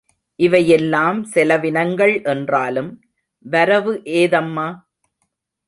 [0.39, 2.89] இவையெல்லாம் செலவினங்கள் என்றாலும்
[3.45, 4.67] வரவு ஏதம்மா?